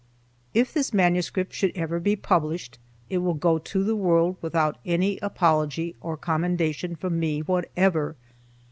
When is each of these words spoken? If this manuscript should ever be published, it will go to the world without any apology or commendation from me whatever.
If 0.55 0.73
this 0.73 0.95
manuscript 0.95 1.53
should 1.53 1.71
ever 1.75 1.99
be 1.99 2.15
published, 2.15 2.79
it 3.11 3.19
will 3.19 3.35
go 3.35 3.59
to 3.59 3.83
the 3.83 3.95
world 3.95 4.35
without 4.41 4.79
any 4.83 5.19
apology 5.19 5.95
or 6.01 6.17
commendation 6.17 6.95
from 6.95 7.19
me 7.19 7.41
whatever. 7.43 8.15